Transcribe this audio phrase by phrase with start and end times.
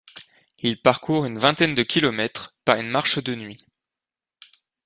[0.57, 3.67] Ils parcourent une vingtaine de kilomètres, par une marche de nuit.